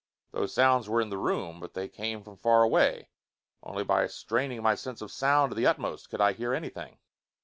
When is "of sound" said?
4.99-5.51